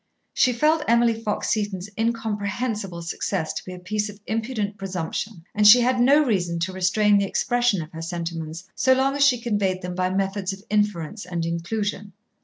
[0.33, 5.67] She felt Emily Fox Seton's incomprehensible success to be a piece of impudent presumption, and
[5.67, 9.39] she had no reason to restrain the expression of her sentiments so long as she
[9.39, 12.13] conveyed them by methods of inference and inclusion.